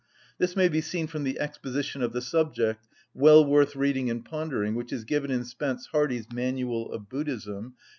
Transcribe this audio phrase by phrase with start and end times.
[0.39, 4.73] This may be seen from the exposition of the subject, well worth reading and pondering,
[4.73, 7.81] which is given in Spence Hardy's "Manual of Buddhism," pp.